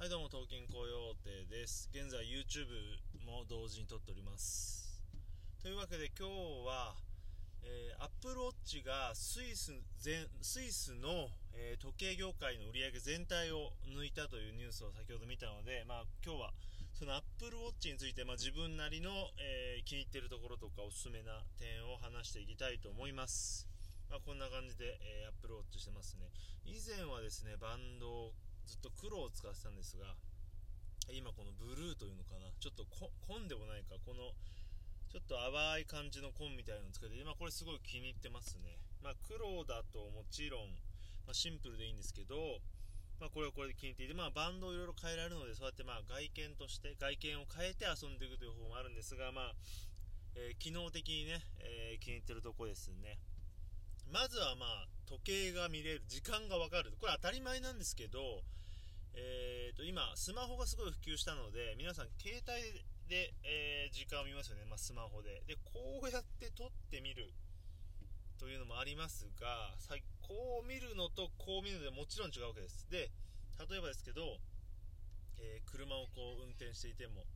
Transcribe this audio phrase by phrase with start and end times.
[0.00, 1.92] はいどうも東京雇用亭です。
[1.92, 2.72] 現在 YouTube
[3.20, 5.04] も同時に撮っております。
[5.60, 6.96] というわけで今日は、
[7.60, 16.56] えー、Apple Watch がスイス全スイスの、えー、時計業界の売り上げ全体を抜いたというニュースを先ほど見たので、まあ、今日は
[16.96, 23.68] その Apple Watch について、まあ、自分なりの、えー、気に入ってるところとかおすすめな点を話していきたいと思います。
[24.08, 26.32] まあ、こんな感じで、えー、Apple Watch してますね。
[26.64, 28.32] 以前はですねバンド
[28.70, 30.14] ずっと黒を使ってたんですが
[31.10, 32.46] 今このブルーというのかな。
[32.62, 32.86] ちょっと
[33.26, 33.98] 紺でもないか。
[34.06, 34.30] この
[35.10, 38.78] ちょっと淡い感じの紺みたいなのをつけて今これすごい気に入ってますね。
[39.02, 40.70] まあ黒だともちろん、
[41.26, 42.62] まあ、シンプルでいいんですけど
[43.18, 49.54] まあこれはこれで気に入っていてまあバンドをいろいろ変えられるのでそうやってまあ外見として外見を変えて遊んでいくという方法もあるんですがまあ
[50.36, 53.18] えー、機能的にね、えー、気に入ってるとこですね。
[54.10, 56.92] まずはまあ、時計が見れる、時間がわかる。
[56.98, 58.42] これ当たり前なんですけど、
[59.14, 62.58] えー、と今、スマホがすごい普及したので、皆さん、携帯
[63.08, 65.42] で、えー、時間を見ますよね、まあ、スマホで。
[65.46, 67.34] で、こうやって撮ってみる
[68.38, 69.74] というのもありますが、
[70.26, 72.86] こう見るのとこう見るのでもちろん違うわけです。
[72.90, 73.10] で、
[73.58, 74.38] 例えばですけど、
[75.38, 77.26] えー、車をこう運転していても、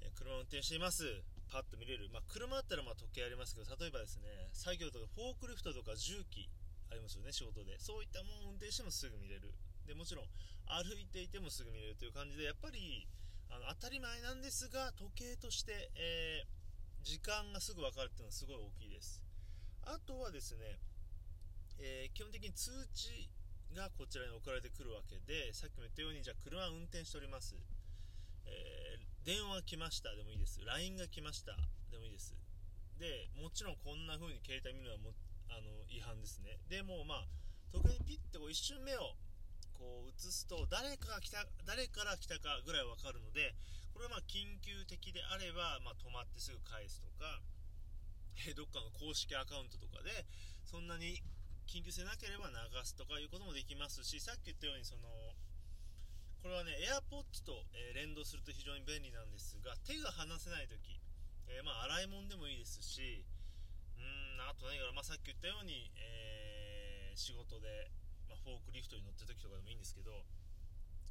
[0.00, 1.04] え、車を運転しています。
[1.50, 2.08] パッと見れる。
[2.14, 6.48] まあ、車だったらまあ時計ありますけど、例えばですね、作業とかフォークリフトとか重機
[6.90, 7.78] ありますよね、仕事で。
[7.78, 9.52] そういったものを運転してもすぐ見れる。
[9.90, 10.30] でもちろん
[10.70, 13.02] 歩いていてもすぐ見れるという感じでやっぱり
[13.50, 19.26] あの当たり前なんですが時計として、えー、時間がすぐ分かるっていうのはすごい大きいです
[19.82, 20.78] あとはですね、
[21.82, 23.26] えー、基本的に通知
[23.74, 27.58] がこちらに送られてくるわけでさっきも言ったようにじゃあ車運転しております、
[28.46, 28.79] えー、
[29.24, 30.64] 電話来ましたでもいいです。
[30.64, 31.52] LINE が来ました。
[31.92, 32.32] でもいいです。
[32.96, 35.12] でもちろんこんな風に携帯見るのはも
[35.52, 36.56] あの違反ですね。
[36.68, 37.28] でもまあ
[37.72, 39.12] 時計にピッてこう一瞬目を
[39.76, 43.56] こう映すと誰かが来た誰から来たかぐらいわかるので
[43.92, 47.40] これはまあ緊急的であれば、まあ、止まってすぐ返すとか、
[48.48, 50.24] えどっかの公式アカウントとかで
[50.64, 51.20] そんなに
[51.68, 55.08] 緊急性なければ流すとかいうこともできますしさっき言ったようにその
[56.40, 61.00] これはね AirPods と、えー、連動すると非常に便利なんですが手が離せない時、
[61.48, 63.24] えー、まあ洗い物でもいいですし
[63.96, 67.92] うんあと何か、まあ、さっき言ったように、えー、仕事で
[68.30, 70.22] まあ、フォークリフトに乗ってる時とかでもいいんですけど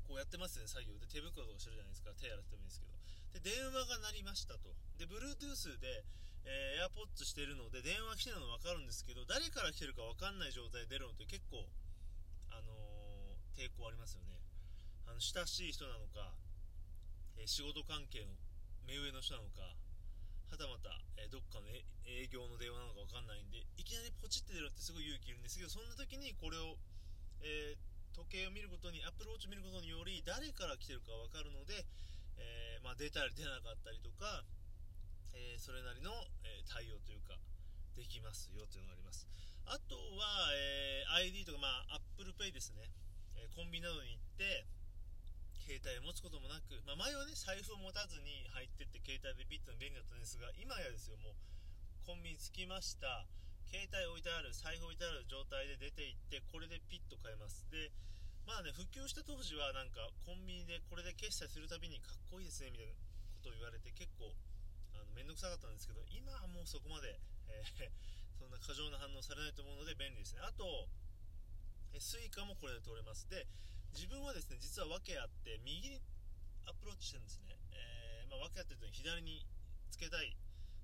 [0.08, 1.06] こうやってますね作業で。
[1.06, 2.10] 手袋とかしてるじゃないですか。
[2.18, 2.98] 手洗ってもいいんですけど。
[3.38, 4.74] で電話が鳴りましたと。
[4.98, 6.02] で Bluetooth で、
[6.50, 11.62] えー、AirPods してるので電話来てるの分かるんですけど誰から来てるか分かんない状態で出るのって結構
[12.50, 14.39] あのー、抵抗ありますよね。
[15.20, 16.32] の親しい人なのか、
[17.36, 18.32] え、仕事関係の
[18.88, 19.68] 目上の人なのか
[20.48, 21.68] はたまた、え、どっかの
[22.08, 26.80] 営業の電話なのか分かんないんでいきなりポチって出るってすごい勇気いるんですけどそんな時にこれを
[27.40, 31.88] えー、時計を見ることにアプローチを見ることにより誰から来てるか分かるので、
[32.36, 34.44] えー、まあ、出たり出なかったりとか、
[35.36, 36.12] えー、それなりの、
[36.44, 37.40] え対応というか
[37.96, 39.28] できますよというのがあります。
[39.68, 42.92] あとは、え ID とか、まあ、Apple Pay ですね、
[43.36, 44.68] えコンビニなどに行って
[45.70, 51.38] 携帯を持つこともなく、まあ、前はね財布を持たずに入ってって携帯でビットの便利だったんですが今やですよもう
[52.10, 53.30] コンビニ着きました。
[53.70, 57.70] 携帯置いてある財布置いてある状態で出て行ってこれでピッと買えます。
[57.70, 57.94] で
[58.50, 62.98] まあね普及した当時はなんかコンビニでこれで決済するたびにかっこいいですねみたいな
[63.38, 64.34] ことを言われて結構
[64.98, 67.14] あの面倒くさかったんですけど今はもうそこまで、
[67.54, 67.94] えー、
[68.42, 70.42] そんな過剰な反応されないと思うので便利ですね。
[70.42, 70.90] あと
[71.94, 73.30] え Suica もこれで通れます。
[73.30, 73.46] で
[73.94, 76.02] 自分はですね実は訳あって右に
[76.66, 79.46] アプローチしてるんですね、えー、まあ、訳あってると左に
[79.90, 80.38] つけたい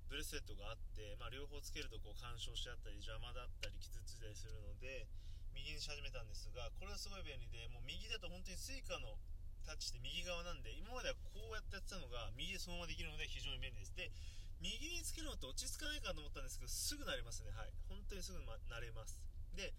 [0.06, 5.06] ブレスレットがあって、まあ、両方つけるとこう干渉し合ったり邪魔だったり傷ついたりするので
[5.54, 9.18] 右にし始めたんですがこれはすごい便利でもう右だと本当に Suica の
[9.66, 13.98] タッチって右側なんで今まではこうやってやってたのが右でそのままできるので非常に便利です。
[13.98, 14.14] で
[14.62, 17.50] 右につけるのって落ち着かないかと思ったんですけどすぐ慣れますね。
[17.50, 17.74] はい。
[17.90, 19.20] 本当にすぐ慣れます。
[19.58, 19.74] で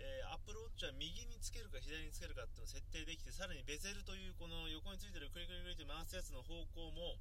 [0.00, 7.20] えー、アプローチは右につけるか左につけるかっていうのを設定できてさらにベゼルというこの横についてるクリクリクリって回すやつの方向も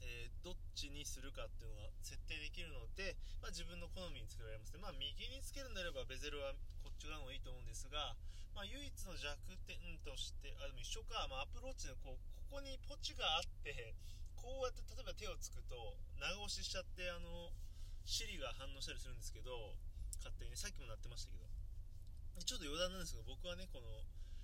[0.00, 8.16] えー、どっちにするかっていうのが設定できるので、まあ、自分の好みにつけられますね、まあ、右につけるんであればベゼルはこっち側の方がいいと思うんですが、
[8.56, 9.36] まあ、唯一の弱
[9.68, 13.94] 点としてあでも一緒か、まあ、アプローチのこうここにポチがあって
[14.34, 15.76] こうやって例えば手をつくと
[16.16, 17.52] 長押ししちゃってあの
[18.08, 19.76] シリが反応したりするんですけど
[20.18, 21.59] 勝手にねさっきも鳴ってましたけど。
[22.44, 23.86] ちょっと余談なんですけど僕はねこの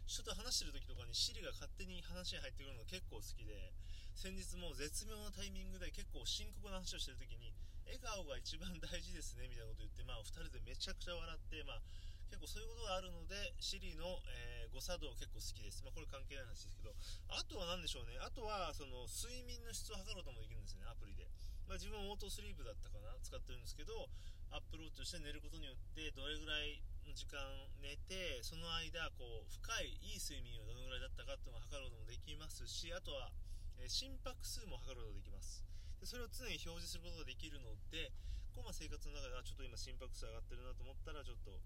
[0.07, 3.75] 人と話してる時とかに Siri が勝手に話に入ってくるのが結構好きで
[4.15, 7.51] 先日も絶妙なタイミングで結構深刻な話をしてる時に
[7.87, 11.83] 笑顔が一番大事ですねみたいなこと言ってまあ2人でめちゃくちゃ笑ってまあ
[12.31, 15.81] 結構そういうことがあるので Siri の、えー、誤作動結構好きです。
[15.81, 16.93] まあ、これ関係ない話ですけど、
[17.33, 18.21] あとは何でしょうね。
[18.21, 21.25] あとは、その、睡眠の質を測ることもできるんですね、アプリで。
[21.65, 24.13] まあ、自分オートスリープだったかな、使ってるんですけど、
[24.53, 27.39] アップローチして寝ることによって、どれぐらい時間
[27.83, 33.31] 寝て、その間、こう、深い、いい睡眠をどのぐらいだったかっていうのを測ることもできますし、あとは、
[33.79, 35.67] え、心拍数も測ることができます。
[36.01, 38.13] でそれを常に表示することができるので、
[38.53, 41.57] こうまあ生活の中ではちょっと今心拍数上がってるなと思ったら、ちょっと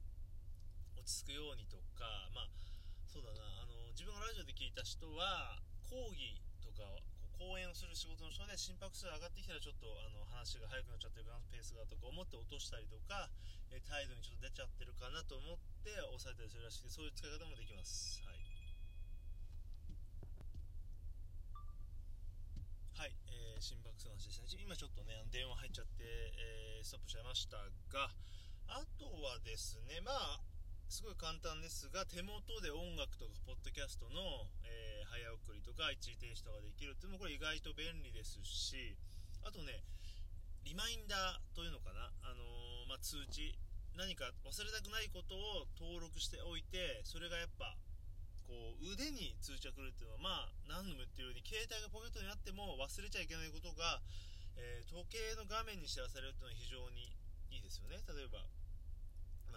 [0.99, 2.51] 落ち着くようにとか、まあ、
[3.07, 6.87] そうだな、あの、自分がラジオで聞いた人は、講義とか
[7.41, 13.33] 講演をする仕事の人で心拍数上がってきたらちょっとあの話が速くなっちゃってるかなペースがとか思って落としたりとか、
[13.73, 18.21] え態度にちょっと出ちゃってるかなと思って抑えたりするらしくてそういう使い方もできます。
[18.29, 18.45] はい。
[23.01, 24.61] はい、えー、心拍数の話ですね。
[24.61, 27.57] 今ちょっとねあの電話入っちゃって、えー、ストップしちゃいました
[27.89, 28.13] が
[28.69, 30.45] あとはですねまあ
[30.91, 38.95] すごい簡単ですが手元で音楽とかポッドキャストの、えー早送りとか一時停止とかできるっていうのもこれ意外と便利ですし
[39.43, 39.83] あとね
[40.63, 43.59] リマインダーというのかな、あのー、まあ、通知。
[43.99, 47.75] 何か忘れたくないことを登録しておいてそれがやっぱ
[48.47, 53.99] こう腕に通知が来るっていうのはまあ何度も言ってるように携帯がポケットにあっても忘れちゃいけないことが、
[54.55, 57.11] えー、時計の画面に知らされるっていうのは非常に
[57.51, 57.99] いいですよね。
[58.07, 58.47] 例えば、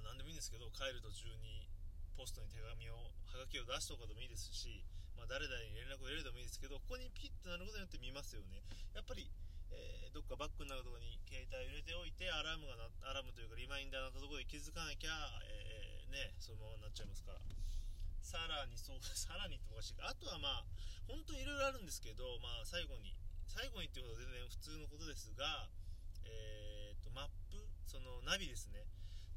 [0.03, 1.67] 何でもいいんですけど帰る途中に
[2.15, 4.83] ポストに手紙をはがきを出すとかでもいいですし
[5.17, 8.59] まあ、誰々に連絡を入れるでもいいですけど、ここにピッとなることによって見ますよね。
[8.91, 9.29] やっぱり、
[9.71, 15.13] えー、どっかバッグの中とかに携帯入れておいて、アラームがな、アラームというかリマインダーなったところで気づかなきゃ、
[15.47, 17.39] えー、ね、そのままになっちゃいますから。
[18.19, 20.09] さらに、そう、 さらにっておかしいか。
[20.09, 20.65] あとはまあ、
[21.07, 23.15] 本当にいろいろあるんですけど、まあ、最後に、
[23.47, 25.69] 最後にっていうことは全然普通のことですが、
[26.25, 28.83] えー、と、マップ、そのナビですね。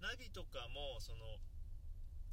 [0.00, 1.38] ナビとかも、その、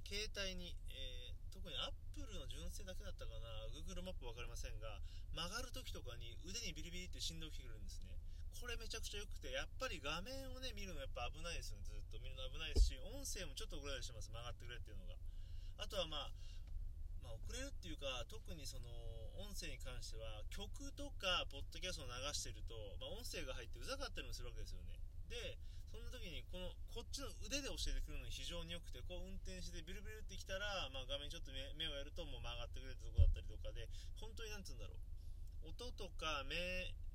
[0.06, 3.70] 携帯に、えー特に Apple の純正だけだったかな。
[3.70, 5.00] Google マップ分かりませんが
[5.38, 8.10] 曲がる時とかに腕にビリビリって振動器が来るんですね。
[8.58, 11.86] これめちゃくちゃ良くてやっぱり画面をね見るのやっぱ危ないですよね。
[11.86, 12.18] ずっと。
[12.20, 14.34] 見るの危ないですし音声もちょっと遅れたりします。
[14.34, 15.14] 曲がってくれっていうのが。
[15.78, 16.34] あとはまあ
[17.22, 18.90] まあ、遅れるっていうか特にその
[19.40, 25.00] 音声に関しては曲とかポッドキャストを流してると、まあ、音声が入ってうざかったりもするわけですよね。
[25.32, 25.56] で
[25.94, 33.86] そんな時にこのこっちの腕で教えてくるのに非常に良くてこう運転してビルビルってきたら、まあ、画面ちょっと目をやるともう曲がってくれるとこだったりとかで
[34.18, 36.58] 本当に何て言うんだろう音とか目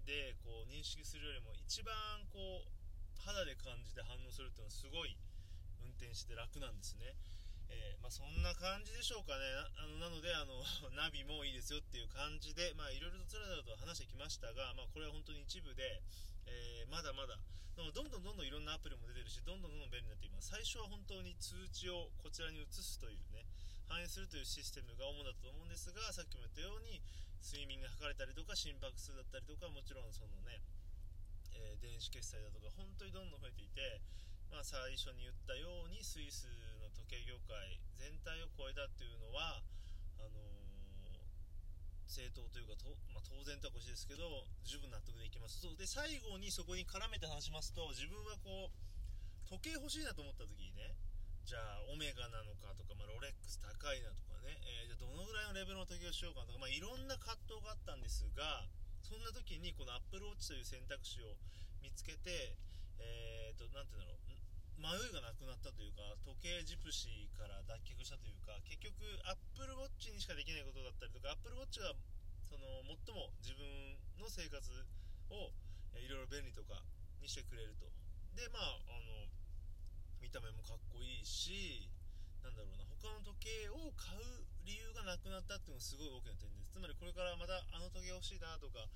[0.06, 1.90] でこう認識するよりも一番
[2.30, 2.70] こう
[3.18, 5.18] 肌で感じて反応するっていうのはすごい
[5.82, 7.18] 運転して楽なんですね。
[7.68, 9.44] えー、まあ、そんな感じでしょうかね。
[9.76, 10.56] あのなので、あの、
[10.96, 16.02] ナビもいいですよっていう感じで、まあ、いろいろとつらつらと話してきましたが、まあ、これは本当に一部で、
[16.46, 17.38] えー、まだまだ、
[17.78, 20.50] どんどんどんどんいろんなアプリも出てるし、どんどんどんどん便利になっています。
[20.50, 23.46] 最初は本当に通知をこちらに移すというね、
[23.86, 26.98] 反映するというシステムが主だと思うんですが、さっきも言ったように、
[27.38, 30.58] 睡眠が測れたりとか、心拍数だったりとか、もちろんそのね、
[31.54, 34.02] えー、電子決済だとか、本当にどんどん増えていて、
[34.50, 36.50] まあ、最初に言ったように、スイス
[36.82, 39.62] の時計業界全体を超えたっていうのは、
[40.18, 40.67] あのー
[42.08, 44.24] 正当というかと、まあ、当然とは腰ですけど
[44.64, 45.60] 十分納得できます。
[45.60, 50.96] そうで最後にそこに絡めて話しますと自分はこう時計欲しいなと思った時にね
[51.44, 58.68] じゃあオメガなのかとか、まあ、ロレックス高いなとかね、えー、じゃあどのぐらいのレベルの時計をしようかとか、まあ、いろんな葛藤があったんですが
[59.00, 61.36] そんな時にこの Apple Watch という選択肢を
[61.80, 62.56] 見つけて
[62.98, 64.28] えーと、なんて言うんだろう
[64.78, 68.94] 迷いがなくなったというか時計ジプシーから脱却したというか結局
[69.26, 70.97] Apple Watch にしかできないことだっ
[71.28, 71.92] か Apple Watch が
[72.48, 73.60] その最も自分
[74.16, 74.64] の生活
[75.28, 75.52] を
[76.00, 76.80] いろいろ便利とか
[77.20, 77.84] にしてくれると。
[78.32, 79.28] でまああの
[80.24, 81.90] 見た目もかっこいいし
[82.40, 86.72] なんだろうな他の時計を買う理由がなくなったっていうのがすごい大きな点です。
[86.72, 88.88] つまりこれからまたあの時計欲しいなとか、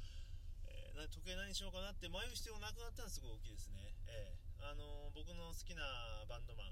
[0.64, 5.82] えー、時計何しようかなって迷う必要がなくなったのはすごい大きいですね、えーあの僕の好きな
[6.30, 6.70] バンドマン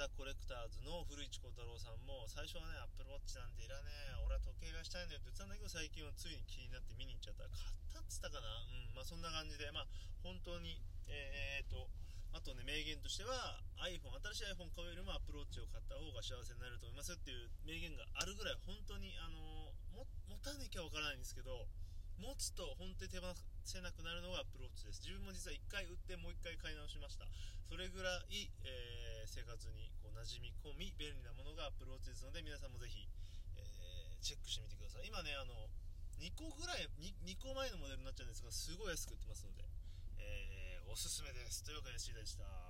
[0.00, 7.44] ザ・コレクターズの古市幸太郎さんも最初はねアップルウォッチなんていらねえ俺は時計がしたいんだよって言ってたんだけど最近はついに気になって見に行っちゃった。
[7.44, 8.48] ら買ったっつったかな？
[8.48, 9.92] うんまあそんな感じでまあ
[10.24, 10.80] 本当に
[11.12, 11.84] えー、っと
[12.32, 19.36] あとね名言としては iPhone 新しい iPhone 買うよりもアップルウォッチを買った方が幸せになると思いますっていう名言があるぐらい本当にあの
[19.92, 21.68] も持たなきゃわからないんですけど
[22.20, 23.32] 持つと本当に手放
[23.64, 25.00] せなくなるのがアプローチです。
[25.00, 27.24] 自分も実は1回売ってもう1回買い直しました。
[27.64, 33.08] それぐらい、えー、生活にこう馴染み込み便利なものがアプローチですので皆さんもぜひ、
[33.56, 35.08] えー、チェックしてみてください。
[35.08, 35.54] 今ねあの
[36.20, 39.64] 2個ぐらい 2, 2個前のモデルになっちゃうんですがすごい安く売ってますので、
[40.20, 41.64] えー、おすすめです。
[41.64, 42.69] というわけでシータでした。